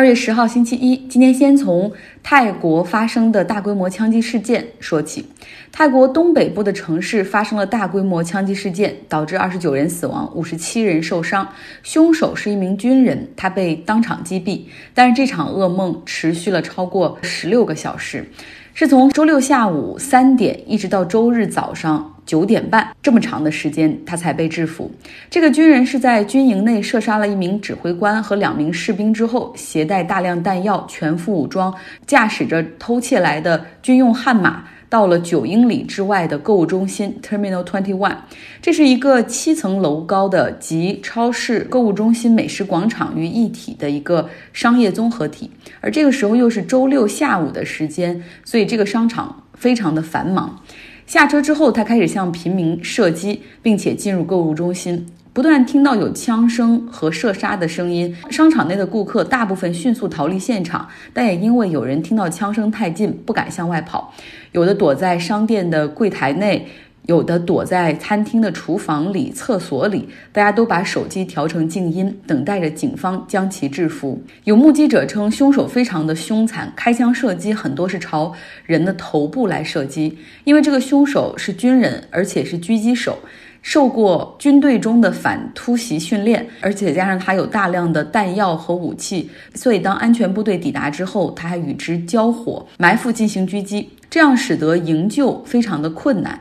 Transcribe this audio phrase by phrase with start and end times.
[0.00, 5.26] 二月十号星期一，今天先从泰国发生的大规模枪击事件说起。
[5.70, 11.46] 泰国东北部的城市发生了大规模枪击事件，导致二十九人死亡，五十七人受伤。
[11.82, 14.62] 凶手是一名军人，他被当场击毙。
[14.94, 18.26] 但是这场噩梦持续了超过十六个小时，
[18.72, 22.14] 是从周六下午三点一直到周日早上。
[22.30, 24.88] 九点半这么长的时间，他才被制服。
[25.28, 31.74] 这个军人是在军营内射杀了一名指挥官和两名士兵之后，携带大量弹药，全副武装，
[32.06, 38.18] 驾驶着偷窃来的军用悍马，到了九英里之外的购物中心 Terminal Twenty One。
[38.62, 45.50] 这是一个七层楼高的集超市、购物中心、美食广场于一体的一个商业综合体。
[45.80, 50.62] 而这个时候又是周六下午的时间，所以这个商场非常的繁忙。
[51.10, 58.16] 下车之后，他开始向平民射击，并且进入购物中心，不断听到有枪声和射杀的声音。
[58.30, 64.14] 商场内的顾客大部分迅速逃离现场，但也因为有人听到枪声太近，不敢向外跑，
[64.52, 66.68] 有的躲在商店的柜台内。
[67.06, 74.22] 有的躲在餐厅的厨房里、厕所里，大家都把手机调成静音，等待着警方将其制服。
[74.44, 78.32] 有目击者称，凶手非常的凶残，开枪射击很多是朝
[78.64, 80.18] 人的头部来射击。
[80.44, 83.18] 因为这个凶手是军人，而且是狙击手，
[83.62, 96.40] 受过军队中的反突袭训练，而且加上他有大量的弹药和武器，所以当安全部队抵达之后，他还与之交火、埋伏进行狙击，这样使得营救非常的困难。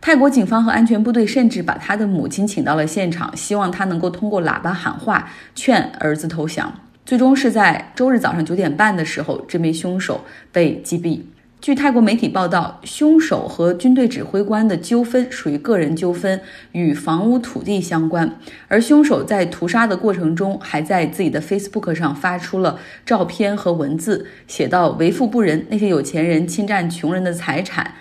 [0.00, 6.72] 泰国警方和安全部队甚至把他的母亲请到了现场，希望他能够通过喇叭喊话劝儿子投降。
[7.04, 11.20] 最终是在周日早上九点半的时候，这名凶手被击毙。
[11.60, 16.40] 据泰国媒体报道，凶手和军队指挥官的纠纷属于个人纠纷，
[16.72, 18.38] 与房屋土地相关。
[18.68, 27.94] 而凶手在屠杀的过程中，还在自己的 Facebook 上发出了照片和文字，写道：“为富不仁，那些有钱人侵占穷人的财产。”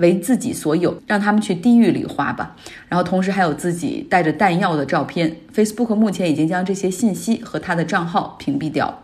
[0.00, 2.56] 为自己所有，让他们去地狱里花吧。
[2.88, 5.36] 然后同时还有自己带着弹药的照片。
[5.54, 9.02] Facebook 目前已经将这些信息和他的账号屏蔽掉。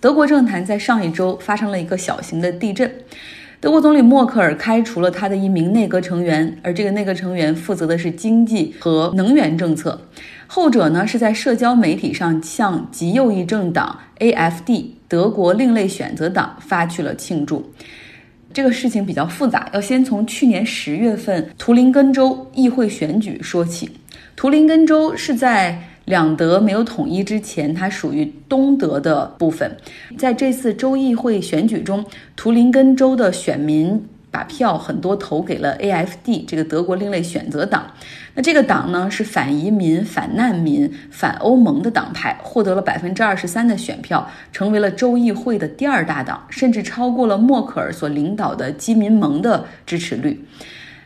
[0.00, 2.92] 德国政坛在上一周发生了一个小型的地震。
[3.58, 9.98] 德国总理默克尔开除了他的一名内阁成员，而这个内阁成员负责的是经济和能源政策。
[10.46, 17.72] 后者呢是在社交媒体上向极右翼政党 AFD 德国另类选择党发去了庆祝。
[18.56, 23.90] 这个事情比较复杂，要先从去年十月份图林根州议会选举说起。
[24.34, 29.70] 图林根州是在两德没有统一之前，它属于东德的部分。
[30.16, 32.02] 在这次州议会选举中，
[32.34, 34.02] 图林根州的选民。
[34.36, 37.90] 把票很多投给了 AFD 这个德国另类选择党，
[38.34, 50.44] 那这个党呢是反移民、反难民、反欧盟的党派，获得了百分之二十三的选票，成为了州议会的第二大党，甚至超过了默克尔所领导的基民盟的支持率。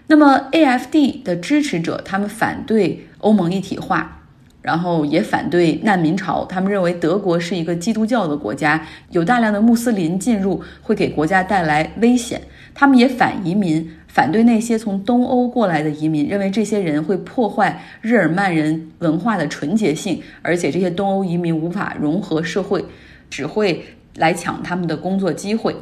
[0.08, 4.19] 那么 AFD 的支持者，他们反对欧盟一体化。
[4.62, 12.41] 然后也反对难民潮，他们认为德国是一个基督教的国家，有大量的穆斯林进入会给国家带来危险。
[12.75, 22.84] 他们也反移民，反对那些从东欧过来的移民，认为这些人会破坏日耳曼人文化的纯洁性，而且这些东欧移民无法融合社会，
[23.28, 23.84] 只会
[24.16, 25.75] 来抢他们的工作机会。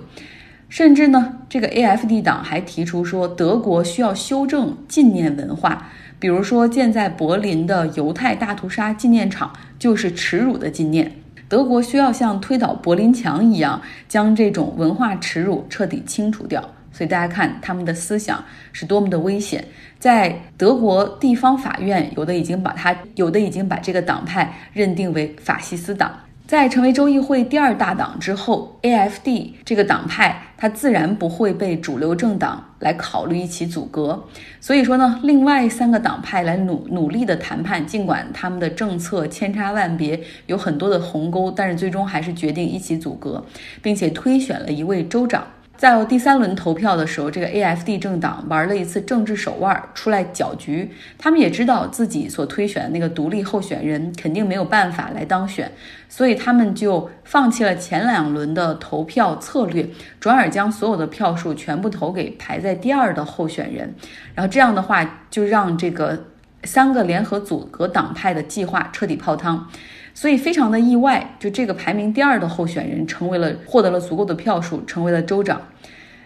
[0.69, 5.91] 甚至呢，这个 AFD 党还提出说，德国需要修正纪念文化。
[6.19, 11.13] 比如说，建在柏林的犹太大屠杀纪念场就是耻辱的纪念。
[11.49, 16.61] 德国需要像推倒柏林墙一样，将这种文化耻辱彻底清除掉。
[16.93, 19.65] 所以大家看他们的思想是多么的危险。
[19.99, 26.11] 在德国地方法院，有的已经把他，有的已经把这个党派认定为法西斯党。
[26.49, 34.25] 在成为州议会第二大党之后，AFD 这个党派，它自然不会被主流政党来考虑一起阻隔。
[34.59, 43.45] 所以说呢，另外三个党派来努努力的谈判，尽管他们的政策千差万别，有很多的鸿沟，但是最终还是决定一起阻隔，
[43.83, 45.47] 并且推选了一位州长。
[45.79, 50.91] 在第三轮投票的时候，这个 AFD 政党玩了一次政治手腕，出来搅局。
[51.17, 55.71] 他们也知道自己所推选的那个独立候选人肯定没有办法来当选，
[56.09, 59.89] 所以他们就放弃了前两轮的投票策略，
[60.19, 63.95] 转而将所有的票数全部投给排在第二的候选人。
[64.35, 66.25] 然后这样的话，就让这个
[66.65, 69.71] 三个联合组阁党派的计划彻底泡汤。
[70.21, 75.63] 所以非常的意外，就这个排名第二的候选人成为了获得了足够的票数，成为了州长。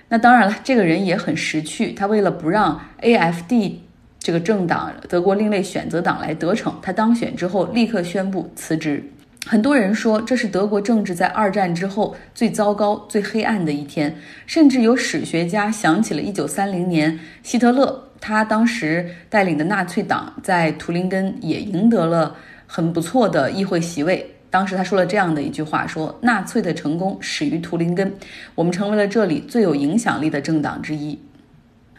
[0.08, 3.74] 那当然了，这个人也很识趣，他为了不让 AFD
[4.18, 9.04] 这个政党德国另类选择党来得逞，他当选之后立刻宣布辞职。
[9.44, 14.16] 很多人说这是德国政治在二战之后最糟糕、最黑暗的一天，
[14.46, 22.36] 甚至有史学家想起了1930年希特勒，他当时带领的纳粹党在图林根也赢得了
[22.74, 24.34] 很不错的议会席位。
[24.48, 28.14] 当时他说了这样的一句话：说纳粹的成功始于图林根，
[28.54, 31.18] 我们成为了这里最有影响力的政党之一。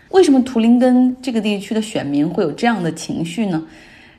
[0.09, 3.67] 为什么图林根这个地区的选民会有这样的情绪呢？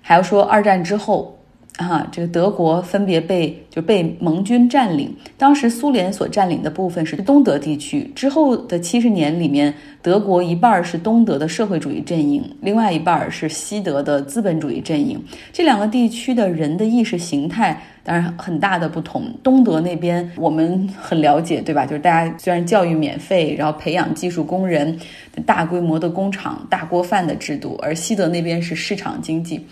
[0.00, 1.40] 还要说二战之后。
[1.76, 5.12] 啊，这个德国分别被就被盟军占领。
[5.36, 8.08] 当时苏联所占领的部分是东德地区。
[8.14, 15.20] 之后的七十年里面，德国一半是东德的社会主义阵营，另外一半是西德的资本主义阵营。
[15.52, 19.24] 这两个地区的人的意识形态当然很大的不同。
[19.42, 21.84] 东德那边我们很了解，对吧？
[21.84, 24.96] 就是大家虽然教育免费，然后培养技术工人，
[25.44, 29.66] 大规模的工厂、大锅饭的制度，而西德那边是市场经济。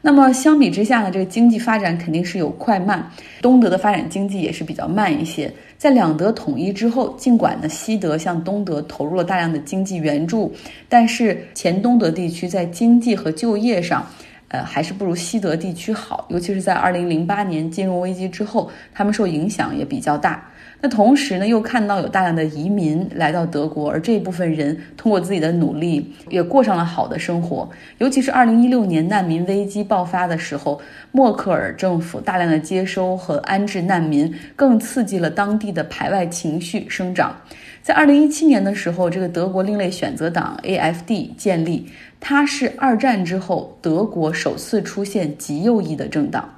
[0.00, 3.10] 那么相比之下呢，这个经济发展肯定是有快慢。
[3.42, 5.52] 东德的发展经济也是比较慢一些。
[5.76, 10.52] 在两德统一之后，尽管呢西德向东德投入了大量的经济援助，
[10.88, 14.06] 但是前东德地区在经济和就业上，
[14.48, 16.26] 呃还是不如西德地区好。
[16.30, 20.47] 尤其是在二零零八年金融危机之后，他们受影响也比较大。
[20.80, 27.68] 那同时呢，又看到有大量的移民来到德国，而这一部分人通过自己的努力，也过上了好的生活。
[27.98, 30.80] 尤其是二零一六年难民危机爆发的时候，
[31.10, 37.34] 默克尔政府大量的接收和安置难民，更刺激了当地的排外情绪生长。
[37.82, 41.86] 在二零一七年的时候，这个德国另类选择党 AFD 建立，
[42.20, 46.48] 它是二战之后德国首次出现极右翼的政党。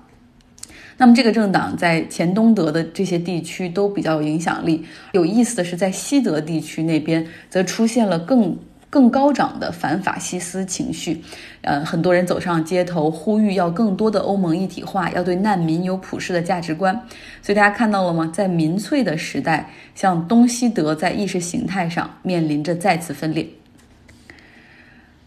[1.00, 4.84] 那么这个政党在前东德的这些地区都比较有影响力。
[5.12, 8.54] 有意思的是，在西德地区那边，则出现了更
[8.90, 11.22] 更高涨的反法西斯情绪。
[11.62, 16.94] 呃，很多人走上街头，呼吁要更多的欧盟一体化，要对难民有普世的价值观。
[17.40, 18.30] 所以大家看到了吗？
[18.30, 23.48] 在民粹的时代，像东西德在意识形态上面临着再次分裂。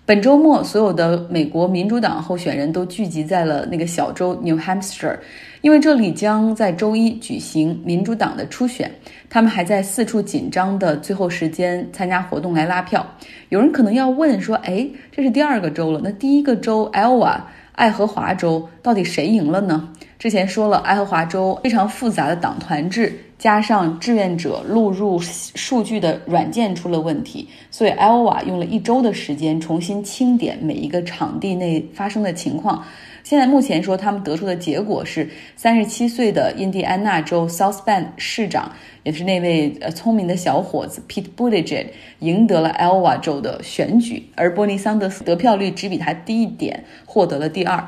[0.06, 5.18] 本周末，所有的美国民主党候选人都聚集在了那个小州 New Hampshire，
[5.62, 8.92] 因为这里将在周一举行民主党的初选。
[9.30, 13.06] 他们还在四处紧张的最后时间参加活动来拉票。
[13.48, 17.40] 有人可能要问说：“哎，这是第二个州了，那第一个州 Iowa
[17.72, 19.88] 爱荷华州到底谁赢了呢？”
[20.24, 23.14] 之前说了，爱荷华州非常复杂的党团制。
[23.38, 32.86] 加上志愿者录入数据的软件出了问题，所以 Iowa 用了一周的时间重新清点每一个场地内发生的情况。
[33.22, 38.72] 现在目前说他们得出的结果是，三十七岁的印第安纳州 South Bend 市长，
[39.04, 41.88] 也是那位呃聪明的小伙子 Pete Buttigieg
[42.20, 47.86] 赢得了 Iowa 州的选举，而波尼桑德斯得票率只比他低一点，获得了第二。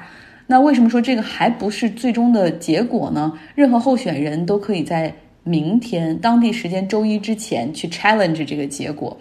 [0.47, 3.33] 那为什么说这个还不是最终的结果呢？
[3.55, 5.13] 任何候选人都可以在。
[5.47, 9.15] 明天当地时间周一之前去 challenge 这个结果，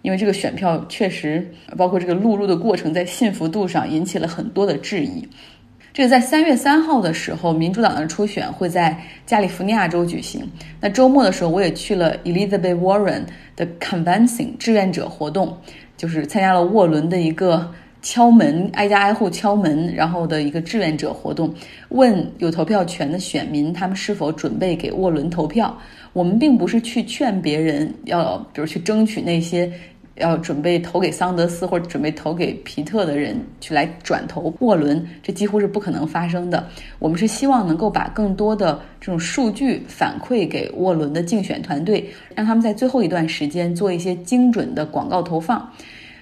[0.00, 1.46] 因为这个选票确实
[1.76, 5.28] 包括这个录入的过程，在信服度上引起了很多的质疑。
[5.92, 10.50] 这个在三月三号的时候，民主党的初选会在加利福尼亚州举行。
[10.80, 13.24] 那周末的时候，我也去了 Elizabeth Warren
[13.54, 15.58] 的 convincing 志愿者活动，
[15.94, 17.70] 就是参加了沃伦的一个。
[18.06, 21.52] 敲门，挨家挨户敲门，然后的一个志愿者活动，
[21.88, 25.76] 问有投票权的选民，他们是否准备给沃伦投票。
[26.12, 29.68] 我们并不是去劝别人要，比如去争取那些
[30.18, 36.64] 要准备投给桑德斯或者准备投给皮特的人去来转投沃伦，这几乎是不可能发生的。
[37.00, 45.68] 我们是希望能够把更多的这种数据反馈给沃伦的竞选团队，让他们在最后一段时间做一些精准的广告投放。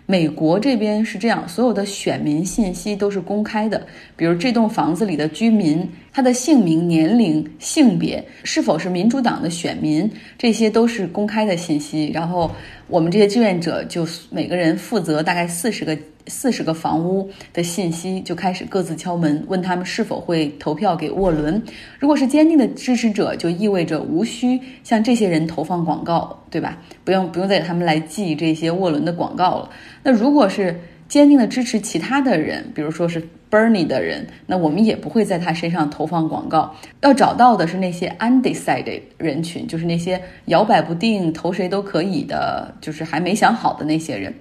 [0.07, 12.11] 美国这边是这样，所有的选民信息都是公开的，比如这栋房子里的居民，他的姓名、年龄、性别，是否是民主党的选民，这些都是公开的信息。
[12.13, 12.51] 然后
[12.87, 15.97] 我们这些志愿者就每个人负责大概四十个。
[16.27, 21.63] 四十个房屋的信息就开始各自敲门，问他们是否会投票给沃伦。
[21.99, 26.79] 如果是坚定的支持者，就意味着无需向这些人投放广告，对吧？
[27.05, 29.71] 不用不用再给他们来寄这些沃伦的广告了。
[30.03, 36.75] 那如果是坚定的支持其他的人，比如说是 Bernie 的人，那我们也不会在他身上投放广告。
[37.03, 44.35] 要找到的是那些 undecided 人群，就是那些摇摆不定、投谁都可以的，就是还没想好的那些人。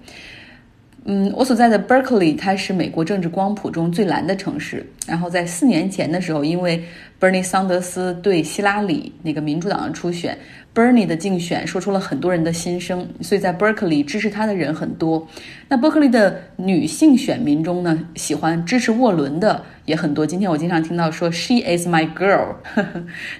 [1.06, 4.86] 嗯，我所在的 Berkeley，它是美国政治光谱中最蓝的城市。
[5.06, 6.82] 然后在四年前的时候，因为
[7.20, 10.38] Bernie 桑德斯对希拉里那个民主党的初选
[10.74, 15.28] ，Bernie 的竞选说出了很多人的心声，所以在 Berkeley 支持他的人很多。
[15.68, 20.26] 那 Berkeley 的女性选民中呢，喜欢支持沃伦的也很多。
[20.26, 22.56] 今天我经常听到说 She is my girl，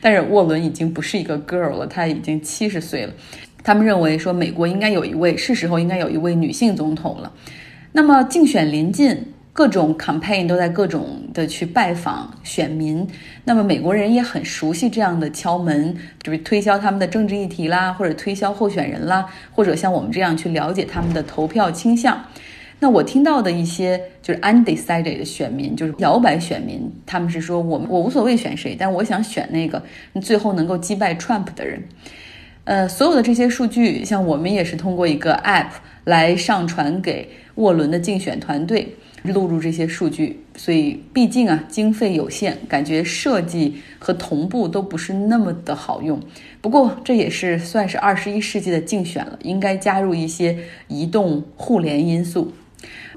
[0.02, 3.14] 但是沃伦已经不是一个 girl 了，她已经七十岁了。
[3.64, 7.32] 他们认为说，美国应该有一位，是时候应该有一位女性总统了。
[7.94, 13.08] 那么竞选临近，各种 campaign 都在各种的去拜访选民。
[13.46, 22.22] 那么美国人也很熟悉这样的敲门，就是推销他们的政治议题啦，或者推销候选人啦，或者像我们这样去了解他们的投票倾向。
[22.80, 29.82] 那我听到的一些就是 undecided 的选民，就是摇摆选民，他们是说我我无所谓选谁，但我想选那个
[30.22, 31.82] 最后能够击败 Trump 的人。
[32.66, 35.68] 呃，所有的这些数据，像我们也是通过一个 app
[36.06, 40.40] 来上传给沃伦的竞选团队，录入这些数据。
[40.56, 46.18] 所以，毕竟啊，经费有限，感觉设计和同步都不是那么的好用。
[46.62, 52.54] 不过，这也是算是二十一世纪的竞选了，应该加入一些移动互联因素。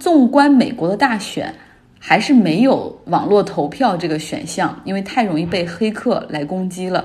[0.00, 1.54] 纵观美国的大选。
[1.98, 7.04] 还是没有网络投票这个选项，因为太容易被黑客来攻击了，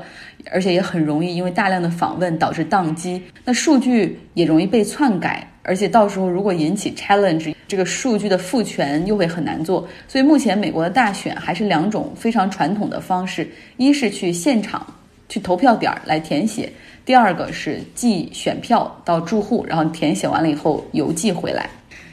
[0.49, 3.21] 而且也很容易因为大量的访问导致宕机。
[3.43, 9.87] 那数据也容易被篡改，而且到时候如果引起 challenge，这个数据的复权又会很难做。
[10.07, 14.85] 所以目前美国的大选还是两种非常传统的方式：一是去现场
[15.29, 16.71] 去投票点来填写，
[17.05, 21.69] 第二个是寄选票到住户，然后填写完了以后邮寄回来。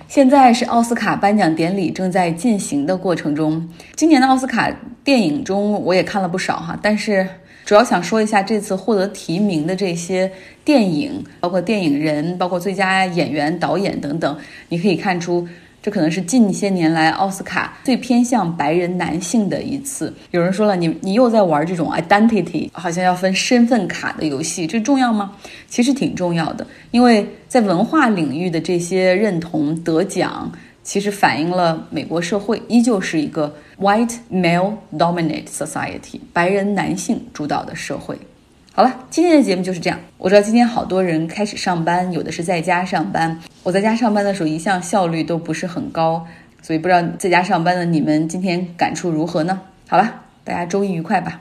[0.09, 3.69] 现在是奥斯卡颁奖典礼正在进行的过程中。
[3.95, 4.75] 今年的奥斯卡
[5.05, 7.29] 电影中，我也看了不少哈，但是
[7.67, 10.33] 主要想说一下这次获得提名的这些
[10.65, 14.35] 电影，包括电影人，包括最佳演员、导演等等，
[14.71, 15.47] 你可以看出。
[15.81, 20.13] 这可能是近些年来奥斯卡最偏向白人男性的一次。
[20.33, 25.33] 有人说了，你你又在玩这种 identity，好像要分身份卡的游戏，这重要吗？
[25.69, 30.51] 其实挺重要的，因为在文化领域的这些认同得奖，
[30.83, 38.19] 其实反映了美国社会依旧是一个 white male dominant society，白人男性主导的社会。
[38.73, 39.99] 好了，今天的节目就是这样。
[40.19, 43.37] 我知道今天好多人开始上班，有的是在家上班。
[43.65, 46.25] 我在家上班的时候，一向效率都不是很高，
[46.63, 49.61] 所以不知道在家上班的你们今天感触如何呢？
[49.89, 51.41] 好了，大家周一愉快吧。